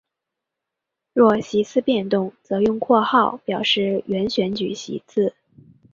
[1.13, 5.35] 若席次变动则用括号表示原选举席次。